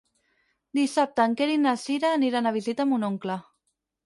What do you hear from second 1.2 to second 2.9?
en Quer i na Cira aniran a visitar